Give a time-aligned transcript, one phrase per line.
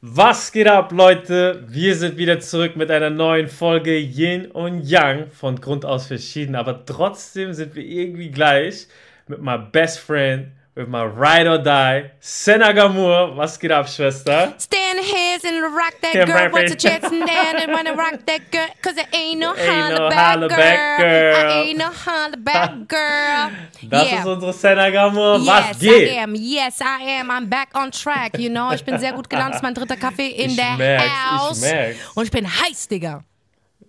[0.00, 1.64] Was geht ab, Leute?
[1.66, 5.32] Wir sind wieder zurück mit einer neuen Folge Yin und Yang.
[5.32, 8.86] Von Grund aus verschieden, aber trotzdem sind wir irgendwie gleich
[9.26, 13.34] mit my best friend, with my ride or die, Senagamur.
[13.36, 14.54] Was geht ab, Schwester?
[14.58, 16.76] Stand here and rock that Yeah, girl.
[16.76, 18.68] chest in there and wanna rock that girl.
[18.80, 20.98] Cause there ain't no Ain't no holla back holla girl.
[20.98, 21.50] girl.
[21.50, 23.50] I ain't no holla back girl.
[23.90, 24.20] Das yeah.
[24.20, 25.44] ist unsere Senagamur.
[25.44, 26.08] Was Yes, geht?
[26.12, 26.34] I am.
[26.36, 27.30] Yes, I am.
[27.30, 28.72] I'm back on track, you know.
[28.72, 29.50] Ich bin sehr gut gelaunt.
[29.50, 31.60] Das ist mein dritter Kaffee in Ich der merk's, ich House.
[31.60, 31.98] merk's.
[32.14, 33.24] Und ich bin heiß, Digga.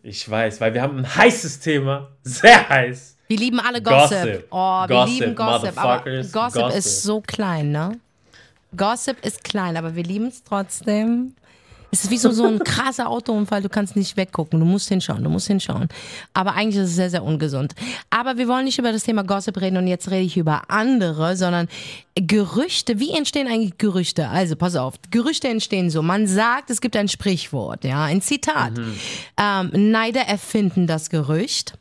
[0.02, 2.09] Ich weiß, weil wir haben ein heißes Thema.
[2.23, 3.09] Sehr heiß.
[3.29, 4.09] Wir lieben alle Gossip.
[4.09, 4.47] Gossip.
[4.49, 5.77] Oh, wir Gossip, lieben Gossip.
[5.77, 6.03] Aber.
[6.03, 6.75] Gossip, Gossip.
[6.75, 7.99] ist so klein, ne?
[8.75, 11.35] Gossip ist klein, aber wir lieben es trotzdem.
[11.91, 15.23] Es ist wie so, so ein krasser Autounfall, du kannst nicht weggucken, du musst hinschauen,
[15.23, 15.89] du musst hinschauen.
[16.33, 17.75] Aber eigentlich ist es sehr, sehr ungesund.
[18.09, 21.35] Aber wir wollen nicht über das Thema Gossip reden und jetzt rede ich über andere,
[21.35, 21.67] sondern
[22.16, 22.99] Gerüchte.
[22.99, 24.27] Wie entstehen eigentlich Gerüchte?
[24.30, 26.02] Also, pass auf, Gerüchte entstehen so.
[26.02, 28.73] Man sagt, es gibt ein Sprichwort, ja, ein Zitat.
[29.38, 31.73] Ähm, Neider erfinden das Gerücht.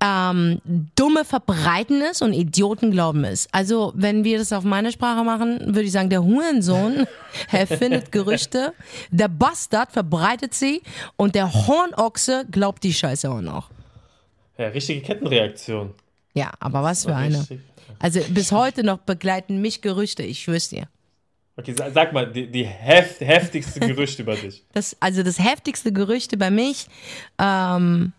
[0.00, 0.60] Ähm,
[0.96, 3.48] Dumme verbreiten es und Idioten glauben es.
[3.52, 7.06] Also, wenn wir das auf meine Sprache machen, würde ich sagen, der Hurensohn
[7.52, 8.72] erfindet Gerüchte,
[9.10, 10.82] der Bastard verbreitet sie
[11.16, 13.70] und der Hornochse glaubt die Scheiße auch noch.
[14.58, 15.94] Ja, richtige Kettenreaktion.
[16.34, 17.38] Ja, aber was für eine.
[17.40, 17.60] Richtig.
[17.98, 20.88] Also, bis heute noch begleiten mich Gerüchte, ich schwör's dir.
[21.56, 24.64] Okay, sa- sag mal, die, die heft, heftigste Gerücht über dich.
[24.72, 26.86] Das, also das heftigste Gerüchte bei mich,
[27.38, 28.12] ähm,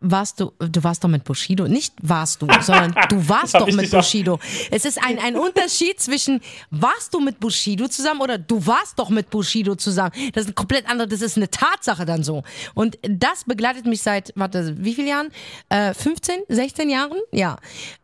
[0.00, 3.90] warst du, du warst doch mit Bushido, nicht warst du, sondern du warst doch mit
[3.90, 4.38] Bushido.
[4.70, 9.10] Es ist ein, ein Unterschied zwischen warst du mit Bushido zusammen oder du warst doch
[9.10, 10.12] mit Bushido zusammen.
[10.32, 12.44] Das ist ein komplett andere, das ist eine Tatsache dann so.
[12.74, 15.30] Und das begleitet mich seit, warte, wie viele Jahren?
[15.68, 17.18] Äh, 15, 16 Jahren?
[17.32, 17.56] Ja.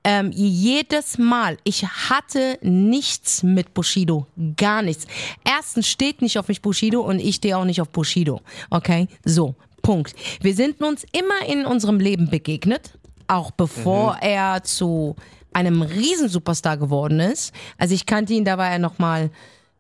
[0.03, 1.59] Ähm, jedes Mal.
[1.65, 4.27] Ich hatte nichts mit Bushido.
[4.57, 5.07] Gar nichts.
[5.45, 8.41] Erstens steht nicht auf mich Bushido und ich stehe auch nicht auf Bushido.
[8.71, 9.09] Okay?
[9.25, 9.55] So.
[9.85, 10.15] Punkt.
[10.41, 15.15] Wir sind uns immer in unserem Leben begegnet, auch bevor er zu
[15.53, 17.53] einem Riesensuperstar geworden ist.
[17.79, 19.31] Also ich kannte ihn, da war er noch mal,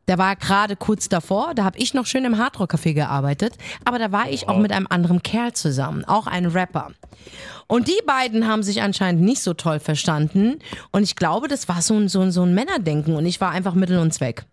[0.06, 3.54] da war er gerade kurz davor, da habe ich noch schön im Hardrock Café gearbeitet,
[3.86, 6.92] aber da war ich auch mit einem anderen Kerl zusammen, auch ein Rapper.
[7.66, 10.58] Und die beiden haben sich anscheinend nicht so toll verstanden
[10.92, 13.50] und ich glaube, das war so ein, so ein, so ein Männerdenken und ich war
[13.50, 14.44] einfach Mittel und Zweck.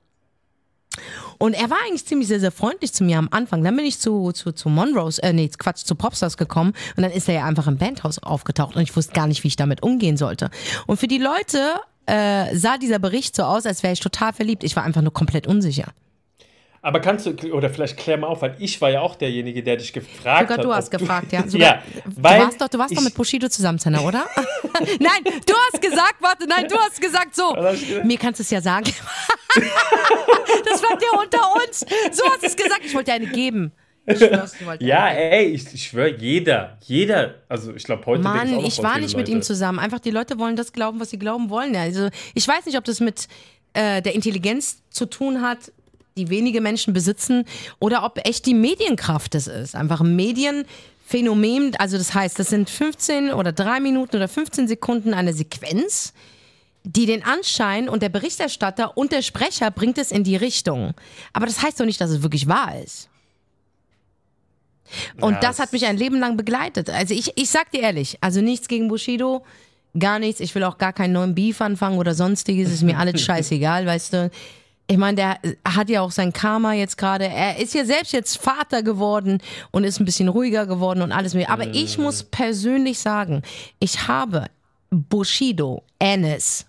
[1.42, 3.64] Und er war eigentlich ziemlich sehr, sehr freundlich zu mir am Anfang.
[3.64, 7.12] Dann bin ich zu, zu, zu Monrose, äh, nee, Quatsch, zu Popstars gekommen und dann
[7.12, 9.82] ist er ja einfach im Bandhaus aufgetaucht und ich wusste gar nicht, wie ich damit
[9.82, 10.52] umgehen sollte.
[10.86, 14.64] Und für die Leute äh, sah dieser Bericht so aus, als wäre ich total verliebt.
[14.64, 15.88] Ich war einfach nur komplett unsicher.
[16.84, 19.78] Aber kannst du, oder vielleicht klär mal auf, weil ich war ja auch derjenige, der
[19.78, 20.66] dich gefragt Sogar hat.
[20.66, 21.44] du ob hast gefragt, ja.
[21.48, 24.26] Sogar, ja, du weil warst doch, du warst doch mit Bushido zusammen, Senna, oder?
[25.00, 27.56] nein, du hast gesagt, warte, nein, du hast gesagt so.
[28.04, 28.92] Mir kannst du es ja sagen.
[30.70, 31.80] das bleibt ja unter uns.
[32.12, 32.82] So hast du es gesagt.
[32.84, 33.72] Ich wollte dir eine geben.
[34.06, 38.24] Ich schwör's, Ja, eine ey, ich, ich schwöre, jeder, jeder, also ich glaube heute.
[38.24, 39.32] Mann, ich voll war nicht mit Leute.
[39.38, 39.80] ihm zusammen.
[39.80, 41.76] Einfach die Leute wollen das glauben, was sie glauben wollen.
[41.76, 43.28] Also ich weiß nicht, ob das mit
[43.74, 45.72] äh, der Intelligenz zu tun hat,
[46.18, 47.46] die wenige Menschen besitzen,
[47.80, 49.76] oder ob echt die Medienkraft es ist.
[49.76, 51.76] Einfach ein Medienphänomen.
[51.78, 56.14] Also das heißt, das sind 15 oder 3 Minuten oder 15 Sekunden eine Sequenz,
[56.84, 60.94] die den Anschein und der Berichterstatter und der Sprecher bringt es in die Richtung.
[61.34, 63.10] Aber das heißt doch nicht, dass es wirklich wahr ist.
[65.20, 66.90] Und Ja, das hat mich ein Leben lang begleitet.
[66.90, 69.46] Also ich, ich sag dir ehrlich, also nichts gegen Bushido,
[69.98, 70.40] gar nichts.
[70.40, 72.72] Ich will auch gar keinen neuen Beef anfangen oder sonstiges.
[72.72, 74.32] Ist mir alles scheißegal, weißt du.
[74.88, 77.26] Ich meine, der hat ja auch sein Karma jetzt gerade.
[77.26, 79.38] Er ist ja selbst jetzt Vater geworden
[79.72, 81.50] und ist ein bisschen ruhiger geworden und alles mehr.
[81.50, 83.42] Aber ich muss persönlich sagen,
[83.80, 84.48] ich habe
[84.90, 86.66] Bushido, Ennis,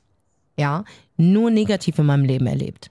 [0.63, 0.85] ja,
[1.17, 2.91] nur negativ in meinem Leben erlebt.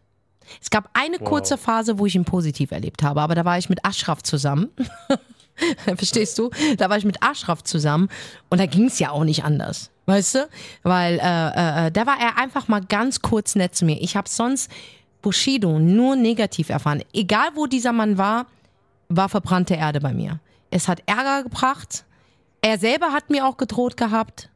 [0.61, 3.69] Es gab eine kurze Phase, wo ich ihn positiv erlebt habe, aber da war ich
[3.69, 4.69] mit Ashraf zusammen.
[5.95, 6.49] Verstehst du?
[6.77, 8.09] Da war ich mit Ashraf zusammen
[8.49, 9.89] und da ging es ja auch nicht anders.
[10.07, 10.49] Weißt du?
[10.83, 14.01] Weil äh, äh, da war er einfach mal ganz kurz nett zu mir.
[14.01, 14.69] Ich habe sonst
[15.21, 17.03] Bushido nur negativ erfahren.
[17.13, 18.47] Egal wo dieser Mann war,
[19.07, 20.39] war verbrannte Erde bei mir.
[20.71, 22.03] Es hat Ärger gebracht.
[22.61, 24.49] Er selber hat mir auch gedroht gehabt.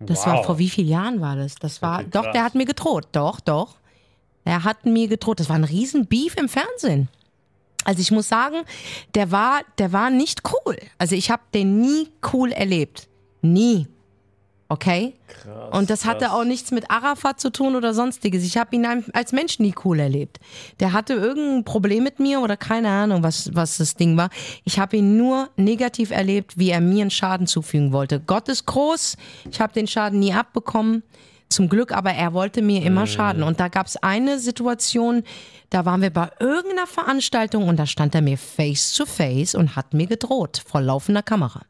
[0.00, 0.46] Das war Wow.
[0.46, 1.56] vor wie vielen Jahren war das?
[1.56, 3.08] Das war Okay, doch, der hat mir gedroht.
[3.12, 3.76] Doch, doch.
[4.44, 5.40] Er hat mir gedroht.
[5.40, 7.08] Das war ein riesen Beef im Fernsehen.
[7.84, 8.62] Also ich muss sagen,
[9.14, 10.76] der war, der war nicht cool.
[10.98, 13.08] Also ich habe den nie cool erlebt.
[13.42, 13.86] Nie.
[14.70, 15.14] Okay?
[15.26, 16.34] Krass, Und das hatte krass.
[16.34, 18.44] auch nichts mit Arafat zu tun oder sonstiges.
[18.44, 20.38] Ich habe ihn als Mensch nie cool erlebt.
[20.78, 24.30] Der hatte irgendein Problem mit mir oder keine Ahnung, was, was das Ding war.
[24.62, 28.20] Ich habe ihn nur negativ erlebt, wie er mir einen Schaden zufügen wollte.
[28.20, 29.16] Gott ist groß.
[29.50, 31.02] Ich habe den Schaden nie abbekommen.
[31.48, 33.42] Zum Glück, aber er wollte mir immer schaden.
[33.42, 35.24] Und da gab es eine Situation,
[35.68, 39.74] da waren wir bei irgendeiner Veranstaltung und da stand er mir face to face und
[39.74, 41.62] hat mir gedroht vor laufender Kamera.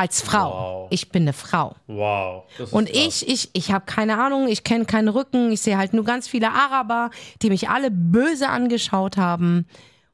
[0.00, 0.84] Als Frau.
[0.84, 0.88] Wow.
[0.88, 1.76] Ich bin eine Frau.
[1.86, 2.44] Wow.
[2.70, 3.22] Und krass.
[3.22, 6.26] ich, ich, ich habe keine Ahnung, ich kenne keinen Rücken, ich sehe halt nur ganz
[6.26, 7.10] viele Araber,
[7.42, 9.66] die mich alle böse angeschaut haben.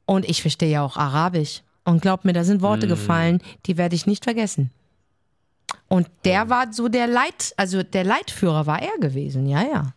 [0.05, 1.61] Und ich verstehe ja auch Arabisch.
[1.85, 4.71] Und glaub mir, da sind Worte gefallen, die werde ich nicht vergessen.
[5.87, 9.93] Und der war so der Leit, also der Leitführer war er gewesen, ja, ja.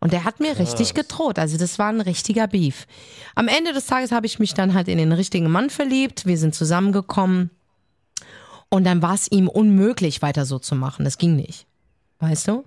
[0.00, 1.38] Und der hat mir richtig gedroht.
[1.38, 2.86] Also das war ein richtiger Beef.
[3.34, 6.24] Am Ende des Tages habe ich mich dann halt in den richtigen Mann verliebt.
[6.24, 7.50] Wir sind zusammengekommen.
[8.74, 11.04] Und dann war es ihm unmöglich, weiter so zu machen.
[11.04, 11.64] Das ging nicht.
[12.18, 12.64] Weißt du?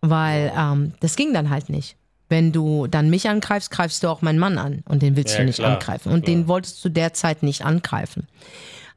[0.00, 1.96] Weil ähm, das ging dann halt nicht.
[2.30, 4.82] Wenn du dann mich angreifst, greifst du auch meinen Mann an.
[4.88, 6.10] Und den willst Ja, du nicht klar, angreifen.
[6.12, 8.26] Und den wolltest du derzeit nicht angreifen.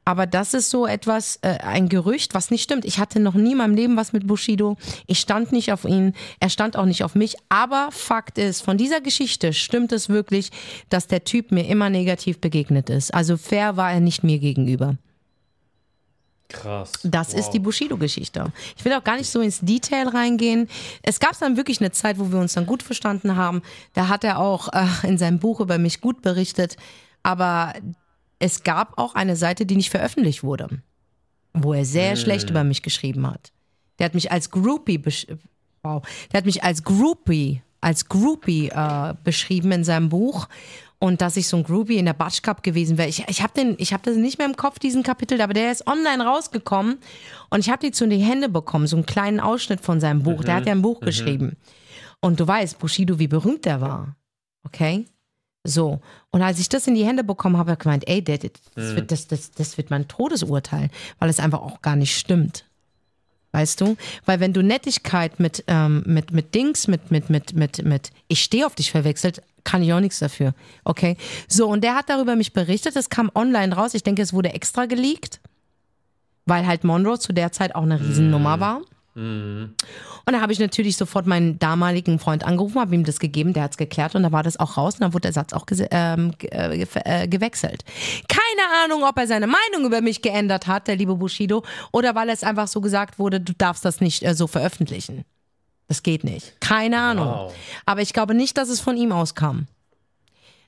[0.06, 2.86] Aber das ist so etwas, äh, ein Gerücht, was nicht stimmt.
[2.86, 4.78] Ich hatte noch nie in meinem Leben was mit Bushido.
[5.06, 6.14] Ich stand nicht auf ihn.
[6.40, 7.36] Er stand auch nicht auf mich.
[7.50, 10.48] Aber Fakt ist, von dieser Geschichte stimmt es wirklich,
[10.88, 13.12] dass der Typ mir immer negativ begegnet ist.
[13.12, 14.96] Also fair war er nicht mir gegenüber.
[16.48, 16.92] Krass.
[17.04, 17.40] Das wow.
[17.40, 18.52] ist die Bushido-Geschichte.
[18.76, 20.68] Ich will auch gar nicht so ins Detail reingehen.
[21.02, 23.62] Es gab dann wirklich eine Zeit, wo wir uns dann gut verstanden haben.
[23.92, 26.76] Da hat er auch äh, in seinem Buch über mich gut berichtet.
[27.22, 27.74] Aber
[28.38, 30.68] es gab auch eine Seite, die nicht veröffentlicht wurde,
[31.52, 33.52] wo er sehr schlecht über mich geschrieben hat.
[33.98, 35.26] Der hat mich als Groupie, besch
[35.82, 36.02] wow,
[36.32, 40.48] der hat mich als Groupie, als Groupie äh, beschrieben in seinem Buch.
[41.00, 43.08] Und dass ich so ein Groupie in der Batsch Cup gewesen wäre.
[43.08, 46.24] Ich, ich habe hab das nicht mehr im Kopf, diesen Kapitel, aber der ist online
[46.24, 46.98] rausgekommen
[47.50, 50.24] und ich habe die zu in die Hände bekommen, so einen kleinen Ausschnitt von seinem
[50.24, 50.42] Buch.
[50.42, 51.56] Der hat ja ein Buch geschrieben.
[52.20, 54.16] Und du weißt, Bushido, wie berühmt der war.
[54.64, 55.06] Okay?
[55.64, 56.00] So.
[56.30, 58.38] Und als ich das in die Hände bekommen habe, habe ich gemeint, ey, das,
[58.74, 62.64] das, wird, das, das, das wird mein Todesurteil, weil es einfach auch gar nicht stimmt.
[63.52, 63.96] Weißt du?
[64.26, 68.42] Weil wenn du Nettigkeit mit, ähm, mit, mit Dings, mit, mit, mit, mit, mit ich
[68.42, 70.54] stehe auf dich verwechselt, kann ich auch nichts dafür.
[70.84, 71.16] Okay?
[71.48, 74.52] So, und der hat darüber mich berichtet, es kam online raus, ich denke, es wurde
[74.52, 75.40] extra geleakt,
[76.46, 78.82] weil halt Monroe zu der Zeit auch eine Riesennummer war.
[79.18, 83.64] Und da habe ich natürlich sofort meinen damaligen Freund angerufen, habe ihm das gegeben, der
[83.64, 85.66] hat es geklärt und da war das auch raus und dann wurde der Satz auch
[85.90, 87.84] ähm, äh, ge- äh, gewechselt.
[88.28, 92.28] Keine Ahnung, ob er seine Meinung über mich geändert hat, der liebe Bushido, oder weil
[92.28, 95.24] es einfach so gesagt wurde, du darfst das nicht äh, so veröffentlichen.
[95.88, 96.60] Das geht nicht.
[96.60, 97.26] Keine Ahnung.
[97.26, 97.54] Wow.
[97.86, 99.66] Aber ich glaube nicht, dass es von ihm auskam.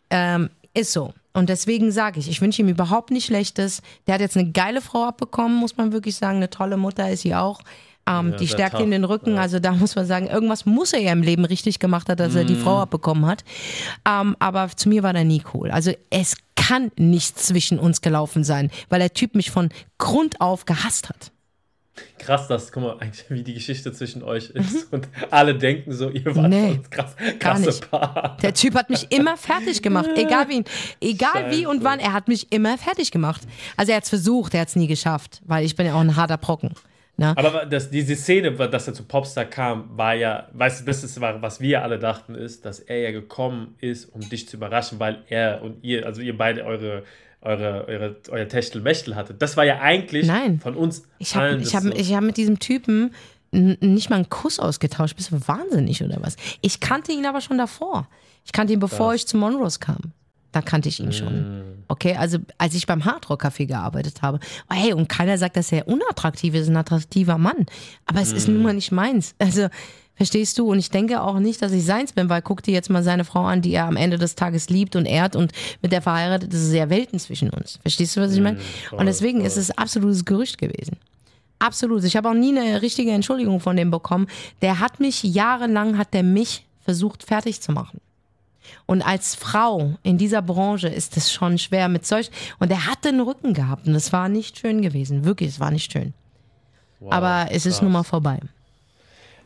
[0.09, 1.13] Ähm, ist so.
[1.35, 3.83] Und deswegen sage ich, ich wünsche ihm überhaupt nicht Schlechtes.
[4.07, 6.39] Der hat jetzt eine geile Frau abbekommen, muss man wirklich sagen.
[6.39, 7.61] Eine tolle Mutter ist sie auch.
[8.09, 9.35] Ähm, Ja, die stärkt ihm den Rücken.
[9.35, 9.41] Ja.
[9.43, 12.35] Also da muss man sagen, irgendwas muss er ja im Leben richtig gemacht haben, dass
[12.35, 12.61] er die Mhm.
[12.63, 13.45] Frau abbekommen hat.
[14.09, 15.71] Ähm, aber zu mir war der nie cool.
[15.71, 20.65] Also es kann nicht zwischen uns gelaufen sein, weil der Typ mich von Grund auf
[20.65, 21.31] gehasst hat.
[22.19, 24.91] Krass, das, guck mal, eigentlich, wie die Geschichte zwischen euch ist.
[24.93, 26.49] Und alle denken so, ihr wart Mhm.
[26.49, 27.91] Nee, krass, gar krasse nicht.
[27.91, 28.39] Paar.
[28.41, 30.65] Der Typ hat mich immer fertig gemacht, egal wie,
[31.03, 33.43] egal wie und wann, er hat mich immer fertig gemacht.
[33.77, 36.01] Also er hat es versucht, er hat es nie geschafft, weil ich bin ja auch
[36.01, 36.71] ein harter Brocken.
[37.21, 37.37] Ne?
[37.37, 41.21] Aber das, diese Szene, dass er zu Popstar kam, war ja, weißt du, das ist,
[41.21, 44.99] war, was wir alle dachten, ist, dass er ja gekommen ist, um dich zu überraschen,
[45.01, 47.03] weil er und ihr, also ihr beide eure,
[47.43, 49.43] eure, eure, euer Techtelmechtel hattet.
[49.43, 50.61] Das war ja eigentlich Nein.
[50.61, 52.17] von uns Ich habe allen ich das hab, so.
[52.17, 53.15] hab mit diesem Typen
[53.51, 55.15] nicht mal einen Kuss ausgetauscht.
[55.17, 56.37] Bist du wahnsinnig oder was?
[56.63, 58.09] Ich kannte ihn aber schon davor.
[58.47, 59.21] Ich kannte ihn, bevor Das.
[59.21, 60.13] ich zu Monrose kam.
[60.53, 61.85] Da kannte ich ihn schon.
[61.87, 64.41] Okay, also als ich beim Hardrock Café gearbeitet habe.
[64.69, 67.67] Oh, hey, und keiner sagt, dass er unattraktiv ist, ein attraktiver Mann.
[68.07, 69.35] Aber es ist nun mal nicht meins.
[69.51, 69.69] Also,
[70.15, 70.71] verstehst du?
[70.71, 73.25] Und ich denke auch nicht, dass ich seins bin, weil guck dir jetzt mal seine
[73.25, 75.53] Frau an, die er am Ende des Tages liebt und ehrt und
[75.83, 77.79] mit der verheiratet ist, ist ja Welten zwischen uns.
[77.83, 78.61] Verstehst du, was ich meine?
[78.89, 80.99] voll, Und deswegen ist es absolutes Gerücht gewesen.
[81.59, 82.05] Absolut.
[82.05, 84.27] Ich habe auch nie eine richtige Entschuldigung von dem bekommen.
[84.63, 88.01] Der hat mich jahrelang, hat der mich versucht fertig zu machen.
[88.87, 92.31] Und als Frau in dieser Branche ist es schon schwer mit solch.
[92.59, 95.25] Und er hatte einen Rücken gehabt und es war nicht schön gewesen.
[95.25, 96.13] Wirklich, es war nicht schön.
[97.01, 97.83] Wow, Aber es ist krass.
[97.83, 98.39] nun mal vorbei.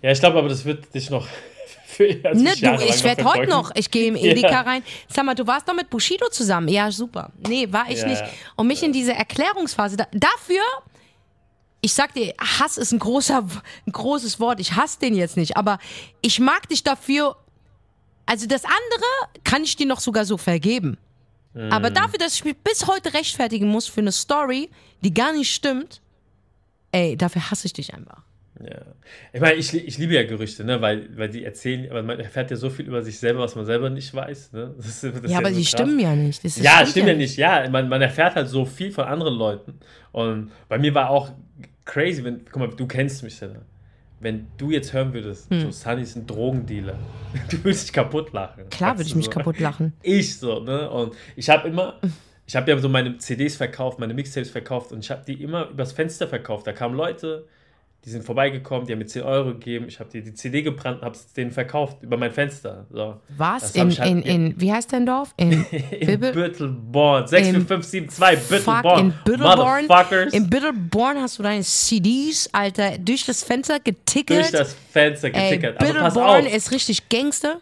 [0.02, 1.26] Ja, ich glaube aber, das wird dich noch
[1.87, 4.61] für also Ne, du, ich werde heute noch, ich gehe im Edeka Ja.
[4.62, 4.83] rein.
[5.09, 6.68] Sag mal, du warst doch mit Bushido zusammen.
[6.68, 7.30] Ja, super.
[7.47, 8.21] Nee, war ich Ja, nicht.
[8.21, 8.28] ja.
[8.56, 10.61] Und mich in diese Erklärungsphase, da, dafür,
[11.80, 13.47] ich sag dir, Hass ist ein, großer,
[13.87, 14.59] ein großes Wort.
[14.59, 15.78] Ich hasse den jetzt nicht, aber
[16.21, 17.37] ich mag dich dafür.
[18.26, 20.97] Also das andere kann ich dir noch sogar so vergeben.
[21.71, 21.95] Aber Mhm.
[21.95, 24.71] dafür, dass ich mich bis heute rechtfertigen muss für eine Story,
[25.02, 26.00] die gar nicht stimmt,
[26.90, 28.23] ey, dafür hasse ich dich einfach.
[28.61, 28.81] Ja.
[29.33, 30.81] Ich meine, ich, ich liebe ja Gerüchte, ne?
[30.81, 33.66] weil, weil die erzählen, aber man erfährt ja so viel über sich selber, was man
[33.66, 34.52] selber nicht weiß.
[34.52, 34.75] Ne?
[34.76, 35.71] Das das ist ja, aber so die krass.
[35.73, 36.45] stimmen ja nicht.
[36.45, 37.37] Das, Ja, stimmt ja nicht.
[37.37, 39.78] Ja, man, man erfährt halt so viel von anderen Leuten.
[40.12, 41.31] Und bei mir war auch
[41.85, 43.49] crazy, wenn, guck mal, du kennst mich ja.
[44.25, 46.99] Wenn du jetzt hören würdest, so Sunny ist ein Drogendealer,
[47.50, 48.69] du würdest dich kaputt lachen.
[48.71, 49.31] Klar würde ich mich so?
[49.31, 49.93] kaputt lachen.
[50.02, 50.90] Ich so, ne?
[50.90, 52.00] Und ich habe immer,
[52.47, 55.69] ich habe ja so meine CDs verkauft, meine Mixtapes verkauft und ich habe die immer
[55.69, 56.66] übers Fenster verkauft.
[56.66, 57.47] Da kamen Leute,
[58.04, 60.99] die sind vorbeigekommen, die haben mir 10 Euro gegeben, ich habe dir die CD gebrannt
[60.99, 62.87] und habe es denen verkauft über mein Fenster.
[62.90, 63.20] So.
[63.37, 63.75] Was?
[63.75, 65.32] In, halt in, in, wie heißt dein Dorf?
[65.38, 66.20] In in?
[66.20, 69.88] Büttelborn, 64572 Fuck, Büttelborn, in.
[69.88, 70.34] Motherfuckers.
[70.34, 74.38] In Bittelborn hast du deine CDs, Alter, durch das Fenster getickert.
[74.38, 75.80] durch das Fenster Ey, getickert.
[75.80, 77.61] Aber pass Bittelborn auf, ist richtig Gangster.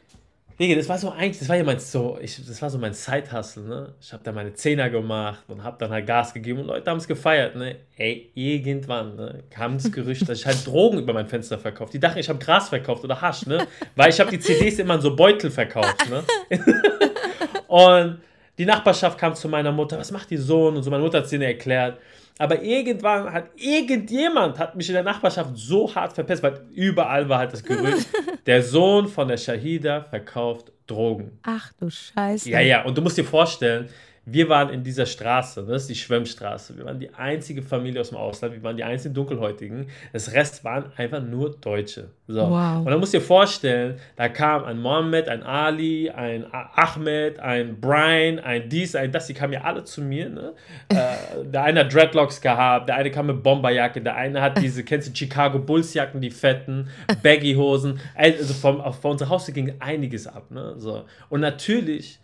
[0.59, 2.93] Digga, das war so eigentlich, das war ja mein so, ich, das war so mein
[2.93, 3.95] Side-Hustle, ne?
[4.01, 6.99] Ich habe da meine Zehner gemacht und habe dann halt Gas gegeben und Leute haben
[6.99, 7.77] es gefeiert, ne?
[7.97, 11.95] Ey, irgendwann, ne, kam das Gerücht, dass ich halt Drogen über mein Fenster verkauft.
[11.95, 13.67] Die dachten, ich habe Gras verkauft oder Hasch, ne?
[13.97, 16.23] Weil ich habe die CDs immer in so Beutel verkauft, ne?
[17.69, 18.21] und
[18.59, 20.77] die Nachbarschaft kam zu meiner Mutter, was macht die Sohn?
[20.77, 21.99] Und so, meine Mutter hat es denen erklärt.
[22.39, 27.39] Aber irgendwann hat irgendjemand hat mich in der Nachbarschaft so hart verpesst, weil überall war
[27.39, 28.09] halt das Gerücht,
[28.47, 31.39] der Sohn von der Shahida verkauft Drogen.
[31.43, 32.51] Ach du Scheiße.
[32.51, 33.89] Ja, ja, und du musst dir vorstellen,
[34.25, 36.77] wir waren in dieser Straße, das ist die Schwemmstraße.
[36.77, 39.89] Wir waren die einzige Familie aus dem Ausland, wir waren die einzigen Dunkelhäutigen.
[40.13, 42.11] Das Rest waren einfach nur Deutsche.
[42.29, 42.43] So.
[42.43, 42.79] Wow.
[42.79, 47.81] Und dann musst du dir vorstellen, da kam ein Mohammed, ein Ali, ein Ahmed, ein
[47.81, 50.29] Brian, ein dies, ein das, die kamen ja alle zu mir.
[50.29, 50.53] Ne?
[50.91, 54.85] äh, der eine hat Dreadlocks gehabt, der eine kam mit Bomberjacke, der eine hat diese,
[54.85, 56.89] kennst du Chicago Bulls Jacken, die fetten,
[57.25, 57.99] Baggy-Hosen.
[58.15, 60.49] Also vom, auf, vor unser Haus ging einiges ab.
[60.51, 60.75] Ne?
[60.79, 61.07] So.
[61.29, 62.21] Und natürlich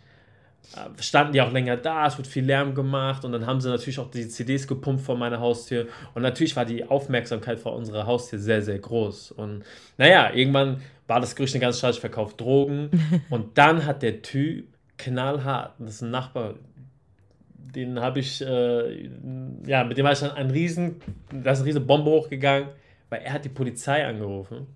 [0.99, 3.99] standen die auch länger da, es wird viel Lärm gemacht und dann haben sie natürlich
[3.99, 8.39] auch die CDs gepumpt vor meiner Haustür und natürlich war die Aufmerksamkeit vor unserer Haustür
[8.39, 9.63] sehr, sehr groß und
[9.97, 12.91] naja, irgendwann war das Gerücht eine ganze Straße, ich verkaufe Drogen
[13.29, 16.55] und dann hat der Typ knallhart, das ist ein Nachbar,
[17.55, 19.09] den habe ich, äh,
[19.65, 21.01] ja, mit dem war ich dann ein riesen,
[21.31, 22.69] da ist eine riesen Bombe hochgegangen,
[23.09, 24.67] weil er hat die Polizei angerufen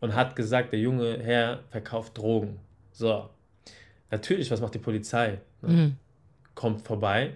[0.00, 2.58] und hat gesagt, der junge Herr verkauft Drogen.
[2.92, 3.28] So.
[4.10, 5.40] Natürlich, was macht die Polizei?
[5.62, 5.96] Ne?
[6.54, 7.34] Kommt vorbei.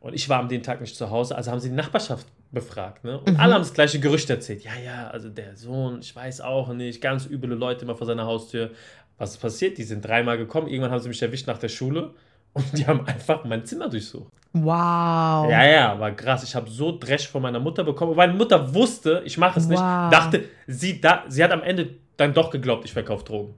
[0.00, 3.04] Und ich war am den Tag nicht zu Hause, also haben sie die Nachbarschaft befragt.
[3.04, 3.18] Ne?
[3.18, 4.62] Und alle haben das gleiche Gerücht erzählt.
[4.62, 8.24] Ja, ja, also der Sohn, ich weiß auch nicht, ganz üble Leute immer vor seiner
[8.24, 8.70] Haustür.
[9.18, 9.78] Was ist passiert?
[9.78, 12.14] Die sind dreimal gekommen, irgendwann haben sie mich erwischt nach der Schule
[12.52, 14.32] und die haben einfach mein Zimmer durchsucht.
[14.52, 15.50] Wow.
[15.50, 16.42] Ja, ja, war krass.
[16.42, 18.12] Ich habe so Dresch von meiner Mutter bekommen.
[18.12, 19.78] Und meine Mutter wusste, ich mache es nicht.
[19.78, 20.10] Wow.
[20.10, 23.54] Dachte, sie, da, sie hat am Ende dann doch geglaubt, ich verkaufe Drogen.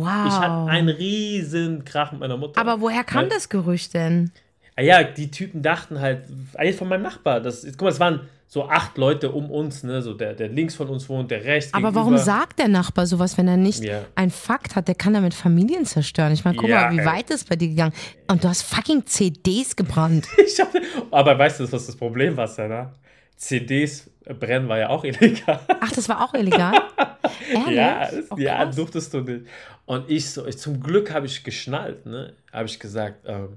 [0.00, 0.26] Wow.
[0.26, 2.60] Ich hatte einen riesen Krach mit meiner Mutter.
[2.60, 4.30] Aber woher kam Weil- das Gerücht denn?
[4.76, 7.40] Ah Ja, die Typen dachten halt, eigentlich von meinem Nachbar.
[7.40, 10.02] Das, guck mal, es waren so acht Leute um uns, ne?
[10.02, 11.72] So der, der links von uns wohnt, der rechts.
[11.74, 12.24] Aber warum gegenüber.
[12.24, 14.02] sagt der Nachbar sowas, wenn er nicht Ja.
[14.14, 14.88] einen Fakt hat?
[14.88, 16.32] Der kann damit Familien zerstören.
[16.32, 17.04] Ich meine, guck Ja, mal, wie ey.
[17.06, 17.92] weit ist bei dir gegangen?
[18.28, 20.26] Und du hast fucking CDs gebrannt.
[20.46, 20.68] Ich hab,
[21.10, 22.92] aber weißt du, was das Problem war, Sarah?
[23.36, 25.60] CDs brennen war ja auch illegal.
[25.80, 26.72] Ach, das war auch illegal?
[27.70, 29.46] Ja, das, Oh, ja, durftest du nicht.
[29.86, 32.32] Und ich so, ich, zum Glück habe ich geschnallt, ne?
[32.52, 33.56] Habe ich gesagt, ähm,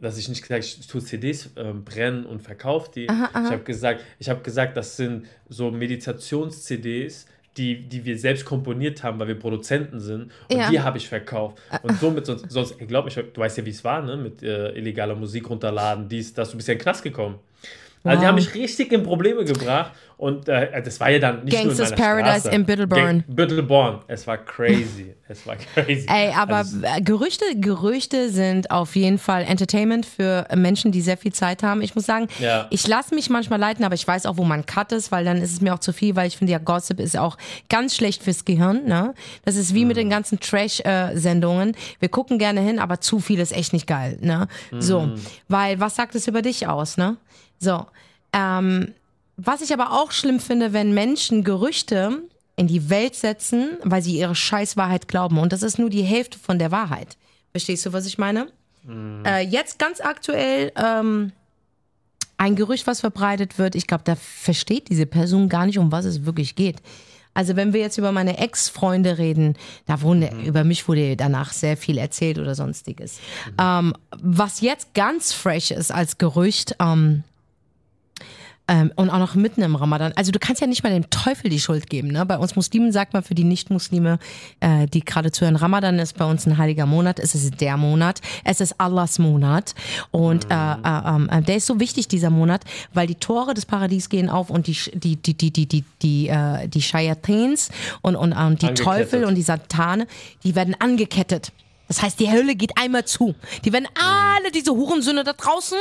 [0.00, 3.08] dass ich nicht gesagt, ich tue CDs ähm, brennen und verkaufe die.
[3.08, 3.44] Aha, aha.
[3.46, 9.02] Ich habe gesagt, ich habe gesagt, das sind so Meditations-CDs, die, die wir selbst komponiert
[9.02, 10.32] haben, weil wir Produzenten sind.
[10.50, 10.70] Und Ja.
[10.70, 11.58] die habe ich verkauft.
[11.82, 14.16] Und somit, sonst, sonst ey, glaub mich, du weißt ja, wie es war, ne?
[14.16, 17.38] Mit äh, illegaler Musik runterladen, dies, das, du bist ja in den Knast gekommen.
[18.04, 18.28] Also die Wow.
[18.30, 21.98] haben mich richtig in Probleme gebracht und äh, das war ja dann nicht Gangsters nur
[21.98, 22.54] in meiner Paradise Straße.
[22.56, 23.02] in Bittelborn.
[23.04, 23.98] Gang- Bittelborn.
[24.06, 25.14] Es war crazy.
[25.28, 26.06] es war crazy.
[26.08, 31.32] Ey, aber Also, Gerüchte, Gerüchte sind auf jeden Fall Entertainment für Menschen, die sehr viel
[31.32, 31.82] Zeit haben.
[31.82, 32.66] Ich muss sagen, Ja.
[32.70, 35.38] ich lasse mich manchmal leiten, aber ich weiß auch, wo man cut ist, weil dann
[35.42, 37.36] ist es mir auch zu viel, weil ich finde ja, Gossip ist auch
[37.68, 38.84] ganz schlecht fürs Gehirn.
[38.84, 39.14] Ne?
[39.44, 41.74] Das ist wie mit den ganzen Trash-Sendungen.
[41.98, 44.18] Wir gucken gerne hin, aber zu viel ist echt nicht geil.
[44.20, 44.46] Ne?
[44.78, 45.10] So,
[45.48, 46.96] weil was sagt es über dich aus?
[46.96, 47.16] Ne?
[47.58, 47.86] So,
[48.32, 48.94] ähm,
[49.36, 52.22] was ich aber auch schlimm finde, wenn Menschen Gerüchte
[52.56, 55.38] in die Welt setzen, weil sie ihre Scheißwahrheit glauben.
[55.38, 57.16] Und das ist nur die Hälfte von der Wahrheit.
[57.50, 58.48] Verstehst du, was ich meine?
[59.24, 61.32] Äh, jetzt ganz aktuell ähm,
[62.36, 63.74] ein Gerücht, was verbreitet wird.
[63.74, 66.82] Ich glaube, da versteht diese Person gar nicht, um was es wirklich geht.
[67.34, 71.76] Also wenn wir jetzt über meine Ex-Freunde reden, da wurde, über mich wurde danach sehr
[71.76, 73.20] viel erzählt oder sonstiges.
[73.58, 77.24] Ähm, was jetzt ganz fresh ist als Gerücht, ähm,
[78.72, 80.12] ähm, und auch noch mitten im Ramadan.
[80.16, 82.08] Also du kannst ja nicht mal dem Teufel die Schuld geben.
[82.08, 82.24] Ne?
[82.24, 84.18] Bei uns Muslimen sagt man für die Nicht-Muslime,
[84.60, 87.18] äh, die gerade zuhören, Ramadan ist bei uns ein heiliger Monat.
[87.18, 88.22] Es ist der Monat.
[88.44, 89.74] Es ist Allahs Monat.
[90.10, 92.64] Und äh, äh, äh, der ist so wichtig, dieser Monat,
[92.94, 96.28] weil die Tore des Paradies gehen auf und die, die, die, die, die, die, die,
[96.28, 97.68] äh, die Shayatins
[98.00, 98.72] und, und, und die.
[98.72, 100.06] Teufel und die Satane,
[100.44, 101.52] die werden angekettet.
[101.92, 103.34] Das heißt, die Hölle geht einmal zu.
[103.66, 105.76] Die werden alle diese Hurensöhne da draußen,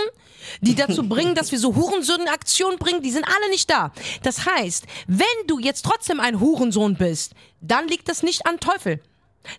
[0.59, 3.93] die dazu bringen, dass wir so Hurensöhnen-Aktionen bringen, die sind alle nicht da.
[4.21, 8.99] Das heißt, wenn du jetzt trotzdem ein Hurensohn bist, dann liegt das nicht an Teufel.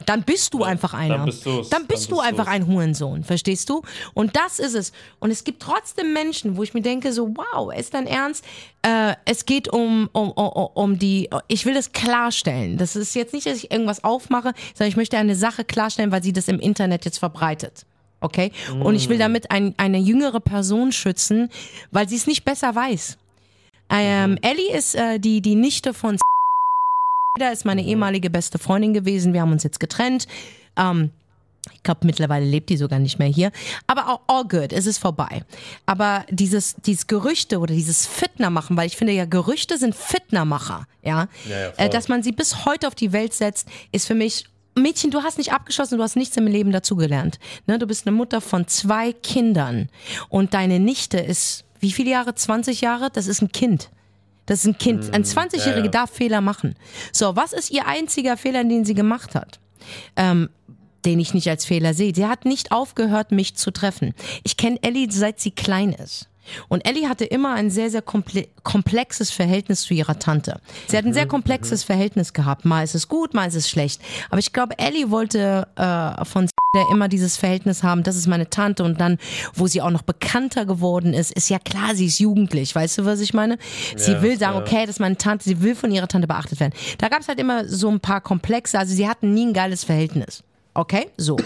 [0.07, 1.17] Dann bist du einfach einer.
[1.17, 1.69] dann bist du's.
[1.69, 2.55] Dann bist Dann du bist einfach du's.
[2.55, 3.83] ein Hurensohn, verstehst du?
[4.15, 4.93] Und das ist es.
[5.19, 8.45] Und es gibt trotzdem Menschen, wo ich mir denke, so, wow, ist dein Ernst?
[8.83, 12.79] Äh, es geht um, um, um, um die, ich will das klarstellen.
[12.79, 16.23] Das ist jetzt nicht, dass ich irgendwas aufmache, sondern ich möchte eine Sache klarstellen, weil
[16.23, 17.87] sie das im Internet jetzt verbreitet.
[18.21, 18.53] Okay?
[18.81, 21.51] Und ich will damit ein, eine jüngere Person schützen,
[21.91, 23.19] weil sie es nicht besser weiß.
[23.91, 26.17] Ähm, Ellie ist äh, die, die Nichte von
[27.39, 29.33] da ist meine ehemalige beste Freundin gewesen.
[29.33, 30.27] Wir haben uns jetzt getrennt.
[30.77, 31.11] Ähm,
[31.73, 33.53] ich glaube, mittlerweile lebt die sogar nicht mehr hier.
[33.87, 35.43] Aber all, all good, es ist vorbei.
[35.87, 40.87] Aber dieses, dieses Gerüchte oder dieses Fitner machen, weil ich finde ja, Gerüchte sind Fitnermacher,
[41.03, 41.29] ja.
[41.49, 44.47] Ja, ja, äh, dass man sie bis heute auf die Welt setzt, ist für mich.
[44.75, 47.39] Mädchen, du hast nicht abgeschlossen, du hast nichts im Leben dazugelernt.
[47.67, 49.91] Ne, du bist eine Mutter von zwei Kindern.
[50.31, 52.35] Und deine Nichte ist, wie viele Jahre?
[52.35, 53.11] 20 Jahre?
[53.11, 53.91] Das ist ein Kind.
[54.47, 55.13] Das ist ein Kind.
[55.15, 55.91] Ein 20-Jährige ja, ja.
[55.91, 56.75] darf Fehler machen.
[57.13, 59.61] So, was ist ihr einziger Fehler, den sie gemacht hat?
[60.17, 60.49] Ähm,
[61.05, 62.15] den ich nicht als Fehler sehe.
[62.15, 64.15] Sie hat nicht aufgehört, mich zu treffen.
[64.45, 66.29] Ich kenne Ellie, seit sie klein ist.
[66.69, 70.61] Und Ellie hatte immer ein sehr, sehr komple komplexes Verhältnis zu ihrer Tante.
[70.89, 72.65] Sie hat ein sehr komplexes Verhältnis gehabt.
[72.65, 74.01] Mal ist es gut, mal ist es schlecht.
[74.31, 78.49] Aber ich glaube, Ellie wollte äh, von der immer dieses Verhältnis haben, das ist meine
[78.49, 79.19] Tante und dann,
[79.53, 83.05] wo sie auch noch bekannter geworden ist, ist ja klar, sie ist jugendlich, weißt du,
[83.05, 83.59] was ich meine?
[83.97, 84.63] Sie Ja, will sagen, ja.
[84.63, 86.73] okay, das ist meine Tante, sie will von ihrer Tante beachtet werden.
[86.97, 89.85] Da gab es halt immer so ein paar Komplexe, also sie hatten nie ein geiles
[89.85, 90.43] Verhältnis.
[90.75, 91.37] Okay, so.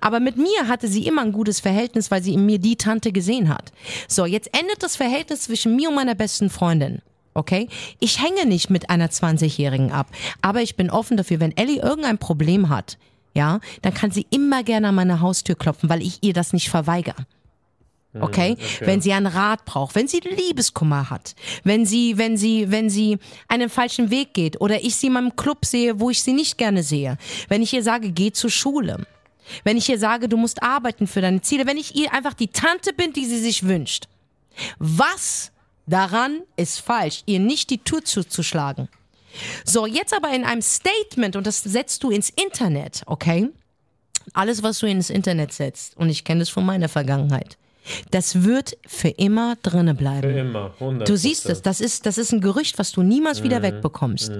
[0.00, 3.12] Aber mit mir hatte sie immer ein gutes Verhältnis, weil sie in mir die Tante
[3.12, 3.72] gesehen hat.
[4.08, 7.00] So, jetzt endet das Verhältnis zwischen mir und meiner besten Freundin.
[7.34, 7.68] Okay?
[8.00, 10.08] Ich hänge nicht mit einer 20-Jährigen ab.
[10.42, 12.98] Aber ich bin offen dafür, wenn Ellie irgendein Problem hat,
[13.32, 16.68] ja, dann kann sie immer gerne an meine Haustür klopfen, weil ich ihr das nicht
[16.68, 17.26] verweigere.
[18.22, 18.52] Okay?
[18.52, 18.58] okay.
[18.80, 23.18] Wenn sie einen Rat braucht, wenn sie Liebeskummer hat, wenn sie, wenn sie, wenn sie
[23.48, 26.58] einen falschen Weg geht oder ich sie in meinem Club sehe, wo ich sie nicht
[26.58, 27.18] gerne sehe,
[27.48, 29.06] wenn ich ihr sage, geh zur Schule,
[29.62, 32.48] wenn ich ihr sage, du musst arbeiten für deine Ziele, wenn ich ihr einfach die
[32.48, 34.08] Tante bin, die sie sich wünscht.
[34.78, 35.52] Was
[35.86, 38.88] daran ist falsch, ihr nicht die Tür zuzuschlagen?
[39.64, 43.48] So, jetzt aber in einem Statement, und das setzt du ins Internet, okay?
[44.32, 47.58] Alles, was du ins Internet setzt, und ich kenne das von meiner Vergangenheit,
[48.10, 50.32] das wird für immer drinne bleiben.
[50.32, 53.42] Für immer, 100 Du siehst es, das ist, das ist ein Gerücht, was du niemals
[53.42, 54.32] wieder wegbekommst.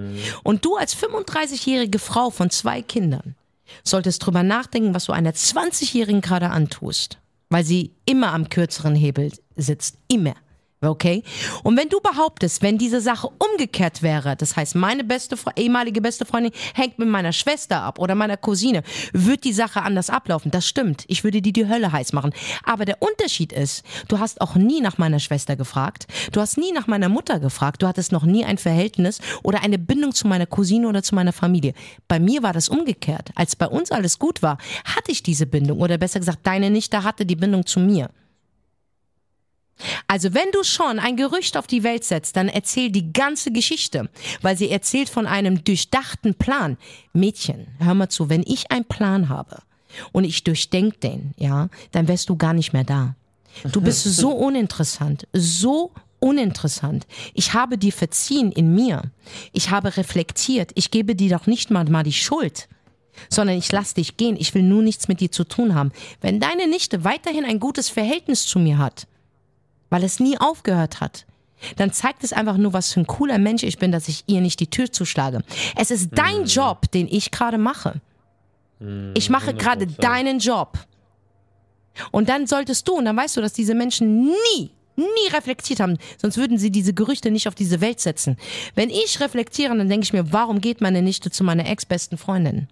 [0.43, 3.35] Und du als 35-jährige Frau von zwei Kindern
[3.83, 7.19] solltest drüber nachdenken, was du einer 20-Jährigen gerade antust.
[7.51, 9.97] Weil sie immer am kürzeren Hebel sitzt.
[10.09, 10.35] Immer.
[10.91, 11.23] Okay?
[11.63, 16.25] Und wenn du behauptest, wenn diese Sache umgekehrt wäre, das heißt, meine beste, ehemalige beste
[16.25, 20.51] Freundin hängt mit meiner Schwester ab oder meiner Cousine, wird die Sache anders ablaufen.
[20.51, 21.05] Das stimmt.
[21.09, 22.33] Ich würde dir die Hölle heiß machen.
[22.65, 26.07] Aber der Unterschied ist, du hast auch nie nach meiner Schwester gefragt.
[26.33, 27.83] Du hast nie nach meiner Mutter gefragt.
[27.83, 31.33] Du hattest noch nie ein Verhältnis oder eine Bindung zu meiner Cousine oder zu meiner
[31.33, 31.75] Familie.
[32.09, 33.31] Bei mir war das umgekehrt.
[33.35, 37.05] Als bei uns alles gut war, hatte ich diese Bindung oder besser gesagt, deine Nichte
[37.05, 38.11] hatte die Bindung zu mir.
[40.07, 44.09] Also wenn du schon ein Gerücht auf die Welt setzt, dann erzähl die ganze Geschichte,
[44.43, 46.77] weil sie erzählt von einem durchdachten Plan.
[47.13, 49.63] Mädchen, hör mal zu, wenn ich einen Plan habe
[50.13, 53.17] und ich durchdenk den, ja, dann wärst du gar nicht mehr da.
[53.73, 57.07] Du bist so uninteressant, so uninteressant.
[57.35, 59.11] Ich habe dir verziehen in mir.
[59.53, 60.73] Ich habe reflektiert.
[60.75, 62.69] Ich gebe dir doch nicht mal, mal die Schuld
[63.29, 64.37] sondern ich lass dich gehen.
[64.37, 65.93] Ich will nur nichts mit dir zu tun haben.
[66.21, 69.07] Wenn deine Nichte weiterhin ein gutes Verhältnis zu mir hat,
[69.95, 71.25] weil es nie aufgehört hat,
[71.77, 74.41] dann zeigt es einfach nur, was für ein cooler Mensch ich bin, dass ich ihr
[74.41, 75.45] nicht die Tür zuschlage.
[75.77, 78.01] Es ist dein Job, den ich gerade mache.
[79.15, 80.01] Ich mache gerade 100%.
[80.01, 80.81] deinen Job.
[82.11, 85.97] Und dann solltest du, und dann weißt du, dass diese Menschen nie, nie reflektiert haben,
[86.21, 88.37] sonst würden sie diese Gerüchte nicht auf diese Welt setzen.
[88.75, 92.67] Wenn ich reflektiere, dann denke ich mir, warum geht meine Nichte zu meiner ex-besten Freundin?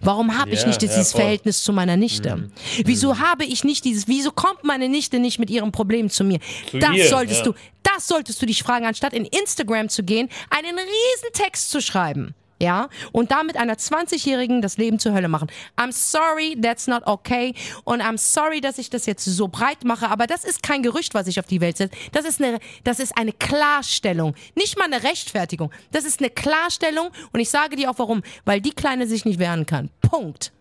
[0.00, 1.22] Warum habe ich Ja, nicht ja, dieses voll.
[1.22, 2.36] Verhältnis zu meiner Nichte?
[2.36, 2.52] Mhm.
[2.84, 6.40] Wieso habe ich nicht dieses, wieso kommt meine Nichte nicht mit ihrem Problem zu mir?
[6.70, 7.52] Zu das ihr, solltest ja.
[7.52, 11.80] du, das solltest du dich fragen, anstatt in Instagram zu gehen, einen riesen Text zu
[11.80, 12.34] schreiben.
[12.60, 15.48] Ja, und damit einer 20-Jährigen das Leben zur Hölle machen.
[15.76, 17.54] I'm sorry, that's not okay.
[17.84, 21.14] Und I'm sorry, dass ich das jetzt so breit mache, aber das ist kein Gerücht,
[21.14, 21.96] was ich auf die Welt setze.
[22.10, 24.34] Das ist eine, das ist eine Klarstellung.
[24.56, 25.70] Nicht mal eine Rechtfertigung.
[25.92, 28.22] Das ist eine Klarstellung und ich sage dir auch warum.
[28.44, 29.90] Weil die Kleine sich nicht wehren kann.
[30.00, 30.52] Punkt.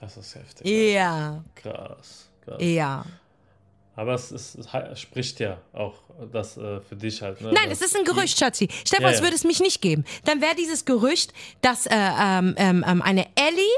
[0.00, 0.66] Das ist heftig.
[0.94, 2.30] Ja, Krass.
[2.42, 2.56] krass.
[2.58, 3.04] ja.
[4.00, 5.92] Aber es, ist, es spricht ja auch
[6.32, 7.42] das äh, für dich halt.
[7.42, 7.52] Ne?
[7.52, 8.66] Nein, Das- es ist ein Gerücht, Schatzi.
[8.66, 9.24] Dir vor, Ja, es ja.
[9.24, 10.06] würde es mich nicht geben.
[10.24, 13.76] Dann wäre dieses Gerücht, dass äh, ähm, ähm, ähm, eine Ellie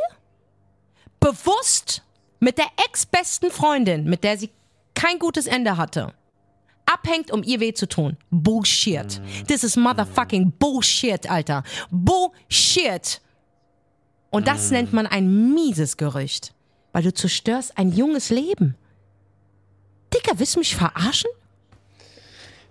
[1.18, 2.02] bewusst
[2.38, 4.50] mit der ex-besten Freundin, mit der sie
[4.94, 6.12] kein gutes Ende hatte,
[6.86, 8.16] abhängt, um ihr weh zu tun.
[8.30, 9.20] Bullshit.
[9.48, 11.64] This is motherfucking Bullshit, Alter.
[11.90, 13.20] Bullshit.
[14.30, 16.54] Und das nennt man ein mieses Gerücht.
[16.92, 18.76] Weil du zerstörst ein junges Leben.
[20.14, 21.30] Dicker, willst du mich verarschen?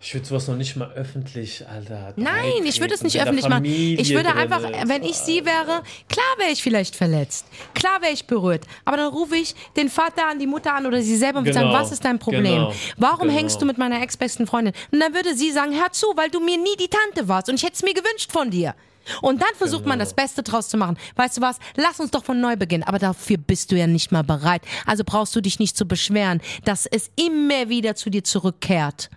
[0.04, 2.14] Ich würde sowas noch nicht mal öffentlich, Alter.
[2.16, 3.66] Nein, ich würde es nicht öffentlich machen.
[3.66, 7.46] Ich würde einfach, wenn ich sie wäre, klar wäre ich vielleicht verletzt.
[7.76, 8.66] Klar wäre ich berührt.
[8.84, 11.54] Aber dann rufe ich den Vater an, die Mutter an oder sie selber und würde
[11.54, 12.44] sagen, Genau, was ist dein Problem?
[12.46, 13.40] genau, Warum genau.
[13.40, 14.74] hängst du mit meiner ex-besten Freundin?
[14.92, 17.56] Und dann würde sie sagen, hör zu, weil du mir nie die Tante warst und
[17.56, 18.74] ich hätte es mir gewünscht von dir.
[19.22, 20.06] Und dann versucht man Genau.
[20.06, 20.98] das Beste draus zu machen.
[21.16, 21.58] Weißt du was?
[21.76, 22.84] Lass uns doch von neu beginnen.
[22.84, 24.62] Aber dafür bist du ja nicht mal bereit.
[24.86, 29.10] Also brauchst du dich nicht zu beschweren, dass es immer wieder zu dir zurückkehrt.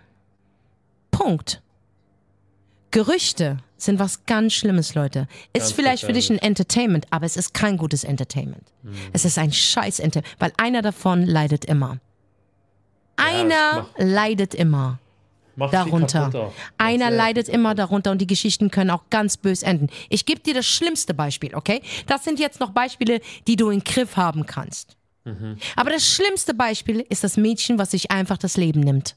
[1.11, 1.61] Punkt.
[2.91, 5.27] Gerüchte sind was ganz Schlimmes, Leute.
[5.53, 8.63] Ist Ganz vielleicht für dich ein Entertainment, aber es ist kein gutes Entertainment.
[8.83, 8.95] Mhm.
[9.13, 11.99] Es ist ein scheiß Entertainment, weil einer davon leidet immer.
[13.17, 14.99] es Einer leidet immer
[15.55, 16.51] Macht darunter.
[16.77, 19.87] Einer leidet immer darunter und die Geschichten können auch ganz bös enden.
[20.09, 21.81] Ich gebe dir das schlimmste Beispiel, okay?
[22.07, 24.97] Das sind jetzt noch Beispiele, die du in Griff haben kannst.
[25.23, 25.57] Mhm.
[25.75, 29.15] Aber das schlimmste Beispiel ist das Mädchen, was sich einfach das Leben nimmt.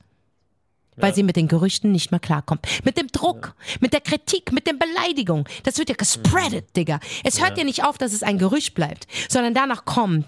[0.97, 1.15] Weil Ja.
[1.15, 2.67] sie mit den Gerüchten nicht mehr klarkommt.
[2.85, 5.45] Mit dem Druck, mit der Kritik, mit den Beleidigungen.
[5.63, 6.99] Das wird ja gespreadet, Digga.
[7.23, 7.63] Es hört ja.
[7.65, 10.25] nicht auf, dass es ein Gerücht bleibt, sondern danach kommen